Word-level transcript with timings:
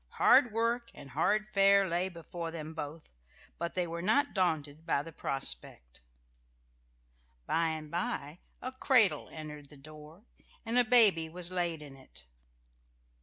Hard 0.17 0.51
work 0.51 0.89
and 0.95 1.11
hard 1.11 1.45
fare 1.53 1.87
lay 1.87 2.09
before 2.09 2.49
them 2.49 2.73
both, 2.73 3.03
but 3.59 3.75
they 3.75 3.85
were 3.85 4.01
not 4.01 4.33
daunted 4.33 4.83
by 4.83 5.03
the 5.03 5.11
prospect.... 5.11 6.01
By 7.45 7.67
and 7.67 7.91
by 7.91 8.39
a 8.63 8.71
cradle 8.71 9.29
entered 9.31 9.69
the 9.69 9.77
door, 9.77 10.23
and 10.65 10.75
a 10.79 10.83
baby 10.83 11.29
was 11.29 11.51
laid 11.51 11.83
in 11.83 11.95
it.... 11.95 12.25